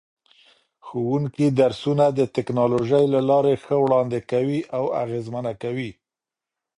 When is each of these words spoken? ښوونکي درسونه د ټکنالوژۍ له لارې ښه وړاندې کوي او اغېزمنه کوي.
ښوونکي 0.85 1.47
درسونه 1.61 2.05
د 2.11 2.19
ټکنالوژۍ 2.35 3.05
له 3.13 3.19
لارې 3.29 3.53
ښه 3.63 3.75
وړاندې 3.85 4.19
کوي 4.31 4.59
او 4.77 4.83
اغېزمنه 5.03 5.51
کوي. 5.63 5.91